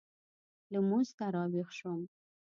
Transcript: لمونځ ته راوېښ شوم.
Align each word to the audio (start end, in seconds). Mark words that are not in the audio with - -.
لمونځ 0.71 1.09
ته 1.17 1.25
راوېښ 1.33 1.69
شوم. 1.77 2.01